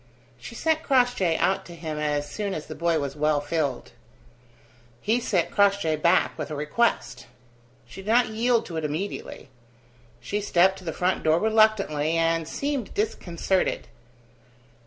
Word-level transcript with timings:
She 0.39 0.55
sent 0.55 0.81
Crossjay 0.81 1.37
out 1.37 1.63
to 1.67 1.75
him 1.75 1.99
as 1.99 2.27
soon 2.27 2.55
as 2.55 2.65
the 2.65 2.73
boy 2.73 2.97
was 2.97 3.15
well 3.15 3.39
filled. 3.39 3.91
He 4.99 5.19
sent 5.19 5.51
Crossjay 5.51 5.95
back 5.95 6.35
with 6.39 6.49
a 6.49 6.55
request. 6.55 7.27
She 7.85 8.01
did 8.01 8.09
not 8.09 8.29
yield 8.29 8.65
to 8.65 8.77
it 8.77 8.83
immediately. 8.83 9.49
She 10.19 10.41
stepped 10.41 10.79
to 10.79 10.83
the 10.85 10.91
front 10.91 11.21
door 11.21 11.37
reluctantly, 11.37 12.13
and 12.17 12.47
seemed 12.47 12.95
disconcerted. 12.95 13.89